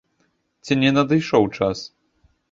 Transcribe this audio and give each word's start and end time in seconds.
Ці 0.67 0.77
не 0.83 0.91
надышоў 0.95 1.45
час? 1.59 1.77